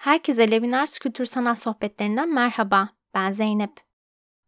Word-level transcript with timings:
Herkese 0.00 0.50
Levinars 0.50 0.98
Kültür 0.98 1.24
Sanat 1.24 1.58
Sohbetlerinden 1.58 2.28
merhaba. 2.34 2.88
Ben 3.14 3.32
Zeynep. 3.32 3.72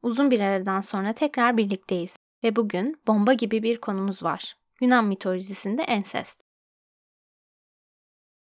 Uzun 0.03 0.31
bir 0.31 0.41
aradan 0.41 0.81
sonra 0.81 1.13
tekrar 1.13 1.57
birlikteyiz 1.57 2.11
ve 2.45 2.57
bugün 2.57 3.01
bomba 3.07 3.33
gibi 3.33 3.63
bir 3.63 3.81
konumuz 3.81 4.23
var. 4.23 4.57
Yunan 4.81 5.05
mitolojisinde 5.05 5.83
ensest. 5.83 6.41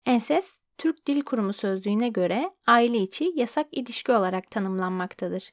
Ensest, 0.05 0.61
Türk 0.77 1.07
Dil 1.07 1.21
Kurumu 1.21 1.53
sözlüğüne 1.53 2.09
göre 2.09 2.51
aile 2.67 2.97
içi 2.97 3.31
yasak 3.35 3.67
ilişki 3.71 4.11
olarak 4.11 4.51
tanımlanmaktadır. 4.51 5.51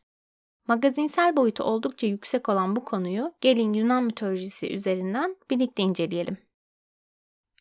Magazinsel 0.68 1.36
boyutu 1.36 1.64
oldukça 1.64 2.06
yüksek 2.06 2.48
olan 2.48 2.76
bu 2.76 2.84
konuyu 2.84 3.34
gelin 3.40 3.72
Yunan 3.72 4.04
mitolojisi 4.04 4.74
üzerinden 4.74 5.36
birlikte 5.50 5.82
inceleyelim. 5.82 6.45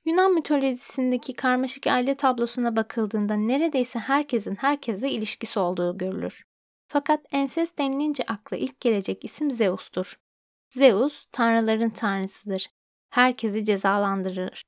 Yunan 0.05 0.33
mitolojisindeki 0.33 1.33
karmaşık 1.33 1.87
aile 1.87 2.15
tablosuna 2.15 2.75
bakıldığında 2.75 3.33
neredeyse 3.33 3.99
herkesin 3.99 4.55
herkese 4.55 5.11
ilişkisi 5.11 5.59
olduğu 5.59 5.97
görülür. 5.97 6.45
Fakat 6.87 7.25
ensest 7.31 7.77
denilince 7.77 8.23
akla 8.27 8.57
ilk 8.57 8.81
gelecek 8.81 9.25
isim 9.25 9.51
Zeus'tur. 9.51 10.19
Zeus, 10.69 11.25
tanrıların 11.31 11.89
tanrısıdır. 11.89 12.69
Herkesi 13.09 13.65
cezalandırır. 13.65 14.63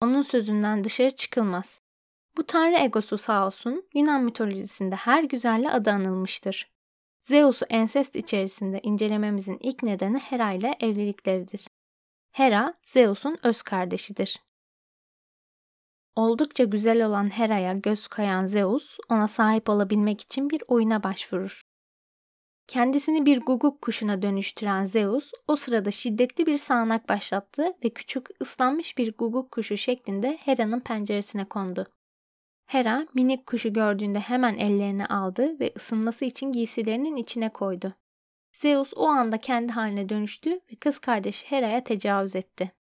Onun 0.00 0.22
sözünden 0.22 0.84
dışarı 0.84 1.10
çıkılmaz. 1.10 1.80
Bu 2.36 2.46
tanrı 2.46 2.76
egosu 2.76 3.18
sağ 3.18 3.46
olsun 3.46 3.88
Yunan 3.94 4.24
mitolojisinde 4.24 4.94
her 4.94 5.24
güzelle 5.24 5.70
adı 5.70 5.90
anılmıştır. 5.90 6.72
Zeus'u 7.20 7.64
ensest 7.68 8.16
içerisinde 8.16 8.80
incelememizin 8.82 9.58
ilk 9.60 9.82
nedeni 9.82 10.18
Hera 10.18 10.52
ile 10.52 10.76
evlilikleridir. 10.80 11.66
Hera, 12.30 12.74
Zeus'un 12.82 13.38
öz 13.42 13.62
kardeşidir. 13.62 14.40
Oldukça 16.16 16.64
güzel 16.64 17.06
olan 17.06 17.30
Hera'ya 17.30 17.72
göz 17.72 18.08
kayan 18.08 18.46
Zeus 18.46 18.98
ona 19.08 19.28
sahip 19.28 19.68
olabilmek 19.68 20.20
için 20.20 20.50
bir 20.50 20.62
oyuna 20.68 21.02
başvurur. 21.02 21.62
Kendisini 22.66 23.26
bir 23.26 23.40
guguk 23.40 23.82
kuşuna 23.82 24.22
dönüştüren 24.22 24.84
Zeus 24.84 25.32
o 25.48 25.56
sırada 25.56 25.90
şiddetli 25.90 26.46
bir 26.46 26.58
sağanak 26.58 27.08
başlattı 27.08 27.72
ve 27.84 27.90
küçük 27.90 28.28
ıslanmış 28.42 28.98
bir 28.98 29.16
guguk 29.16 29.50
kuşu 29.50 29.76
şeklinde 29.76 30.38
Hera'nın 30.40 30.80
penceresine 30.80 31.44
kondu. 31.44 31.86
Hera 32.66 33.06
minik 33.14 33.46
kuşu 33.46 33.72
gördüğünde 33.72 34.18
hemen 34.20 34.56
ellerine 34.56 35.06
aldı 35.06 35.60
ve 35.60 35.72
ısınması 35.76 36.24
için 36.24 36.52
giysilerinin 36.52 37.16
içine 37.16 37.48
koydu. 37.48 37.94
Zeus 38.52 38.92
o 38.96 39.06
anda 39.06 39.38
kendi 39.38 39.72
haline 39.72 40.08
dönüştü 40.08 40.50
ve 40.50 40.76
kız 40.80 40.98
kardeşi 40.98 41.46
Hera'ya 41.46 41.84
tecavüz 41.84 42.36
etti. 42.36 42.72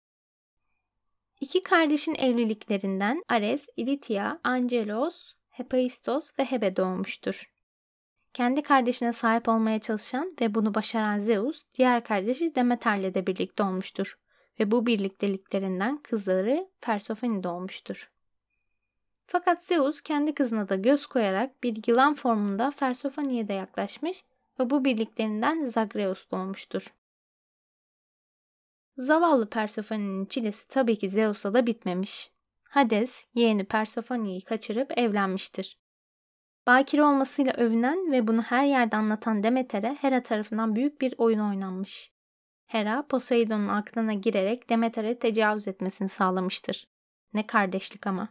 İki 1.41 1.63
kardeşin 1.63 2.15
evliliklerinden 2.15 3.23
Ares, 3.29 3.67
Ilitia, 3.77 4.37
Angelos, 4.43 5.33
Hephaistos 5.49 6.31
ve 6.39 6.45
Hebe 6.45 6.75
doğmuştur. 6.75 7.51
Kendi 8.33 8.63
kardeşine 8.63 9.13
sahip 9.13 9.49
olmaya 9.49 9.79
çalışan 9.79 10.35
ve 10.41 10.55
bunu 10.55 10.73
başaran 10.73 11.19
Zeus, 11.19 11.63
diğer 11.73 12.03
kardeşi 12.03 12.55
Demeter'le 12.55 13.13
de 13.13 13.27
birlikte 13.27 13.63
olmuştur 13.63 14.19
ve 14.59 14.71
bu 14.71 14.85
birlikteliklerinden 14.85 15.97
kızları 15.97 16.67
Persephone 16.81 17.43
doğmuştur. 17.43 18.11
Fakat 19.27 19.63
Zeus 19.63 20.01
kendi 20.01 20.33
kızına 20.33 20.69
da 20.69 20.75
göz 20.75 21.05
koyarak 21.05 21.63
bir 21.63 21.87
yılan 21.87 22.15
formunda 22.15 22.71
Persephone'ye 22.79 23.47
de 23.47 23.53
yaklaşmış 23.53 24.23
ve 24.59 24.69
bu 24.69 24.85
birliklerinden 24.85 25.65
Zagreus 25.65 26.31
doğmuştur. 26.31 26.93
Zavallı 28.97 29.49
Persephone'nin 29.49 30.25
çilesi 30.25 30.67
tabii 30.67 30.97
ki 30.97 31.09
Zeus'la 31.09 31.53
da 31.53 31.67
bitmemiş. 31.67 32.31
Hades, 32.63 33.25
yeğeni 33.33 33.65
Persephone'yi 33.65 34.41
kaçırıp 34.41 34.97
evlenmiştir. 34.97 35.79
Bakir 36.67 36.99
olmasıyla 36.99 37.53
övünen 37.53 38.11
ve 38.11 38.27
bunu 38.27 38.41
her 38.41 38.65
yerde 38.65 38.95
anlatan 38.95 39.43
Demeter'e 39.43 39.97
Hera 40.01 40.23
tarafından 40.23 40.75
büyük 40.75 41.01
bir 41.01 41.15
oyun 41.17 41.39
oynanmış. 41.39 42.11
Hera, 42.65 43.07
Poseidon'un 43.07 43.67
aklına 43.67 44.13
girerek 44.13 44.69
Demeter'e 44.69 45.19
tecavüz 45.19 45.67
etmesini 45.67 46.09
sağlamıştır. 46.09 46.87
Ne 47.33 47.47
kardeşlik 47.47 48.07
ama. 48.07 48.29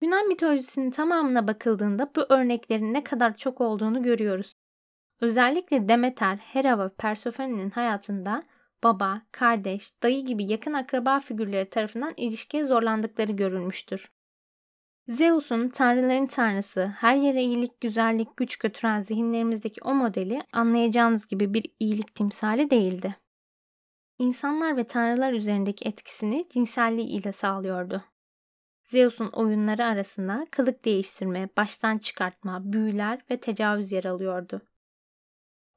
Yunan 0.00 0.28
mitolojisinin 0.28 0.90
tamamına 0.90 1.48
bakıldığında 1.48 2.10
bu 2.16 2.26
örneklerin 2.28 2.94
ne 2.94 3.04
kadar 3.04 3.36
çok 3.36 3.60
olduğunu 3.60 4.02
görüyoruz. 4.02 4.54
Özellikle 5.20 5.88
Demeter, 5.88 6.36
Hera 6.36 6.78
ve 6.78 6.88
Persephone'nin 6.88 7.70
hayatında 7.70 8.44
baba, 8.82 9.22
kardeş, 9.32 10.02
dayı 10.02 10.26
gibi 10.26 10.44
yakın 10.44 10.72
akraba 10.72 11.20
figürleri 11.20 11.70
tarafından 11.70 12.14
ilişkiye 12.16 12.64
zorlandıkları 12.64 13.32
görülmüştür. 13.32 14.10
Zeus'un 15.08 15.68
tanrıların 15.68 16.26
tanrısı, 16.26 16.86
her 16.86 17.16
yere 17.16 17.42
iyilik, 17.42 17.80
güzellik, 17.80 18.36
güç 18.36 18.56
götüren 18.56 19.00
zihinlerimizdeki 19.00 19.80
o 19.84 19.94
modeli 19.94 20.42
anlayacağınız 20.52 21.26
gibi 21.26 21.54
bir 21.54 21.64
iyilik 21.80 22.14
timsali 22.14 22.70
değildi. 22.70 23.16
İnsanlar 24.18 24.76
ve 24.76 24.84
tanrılar 24.84 25.32
üzerindeki 25.32 25.88
etkisini 25.88 26.46
cinselliği 26.50 27.06
ile 27.08 27.32
sağlıyordu. 27.32 28.04
Zeus'un 28.82 29.28
oyunları 29.28 29.84
arasında 29.84 30.46
kılık 30.50 30.84
değiştirme, 30.84 31.48
baştan 31.56 31.98
çıkartma, 31.98 32.72
büyüler 32.72 33.20
ve 33.30 33.40
tecavüz 33.40 33.92
yer 33.92 34.04
alıyordu. 34.04 34.62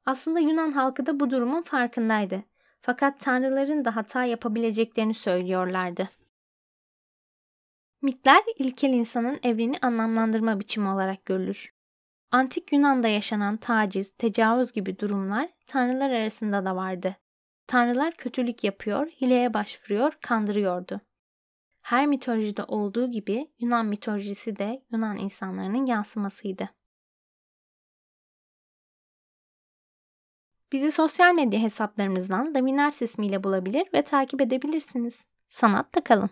Aslında 0.06 0.40
Yunan 0.40 0.72
halkı 0.72 1.06
da 1.06 1.20
bu 1.20 1.30
durumun 1.30 1.62
farkındaydı. 1.62 2.44
Fakat 2.82 3.20
tanrıların 3.20 3.86
da 3.86 3.96
hata 3.96 4.24
yapabileceklerini 4.24 5.14
söylüyorlardı. 5.14 6.10
Mitler 8.02 8.44
ilkel 8.58 8.90
insanın 8.90 9.40
evreni 9.44 9.78
anlamlandırma 9.82 10.60
biçimi 10.60 10.88
olarak 10.88 11.26
görülür. 11.26 11.74
Antik 12.32 12.74
Yunan'da 12.74 13.08
yaşanan 13.08 13.58
taciz, 13.58 14.18
tecavüz 14.18 14.72
gibi 14.72 15.00
durumlar 15.00 15.50
tanrılar 15.68 16.10
arasında 16.10 16.66
da 16.66 16.76
vardı. 16.76 17.16
Tanrılar 17.68 18.18
kötülük 18.18 18.64
yapıyor, 18.64 19.08
hileye 19.08 19.54
başvuruyor, 19.54 20.14
kandırıyordu. 20.22 21.02
Her 21.82 22.08
mitolojide 22.08 22.64
olduğu 22.64 23.12
gibi 23.12 23.52
Yunan 23.60 23.86
mitolojisi 23.86 24.56
de 24.56 24.84
Yunan 24.92 25.18
insanlarının 25.18 25.86
yansımasıydı. 25.86 26.70
Bizi 30.72 30.92
sosyal 30.92 31.34
medya 31.34 31.60
hesaplarımızdan 31.60 32.56
Davinars 32.56 33.02
ismiyle 33.02 33.44
bulabilir 33.44 33.84
ve 33.94 34.02
takip 34.02 34.42
edebilirsiniz. 34.42 35.22
Sanatta 35.50 36.04
kalın. 36.04 36.30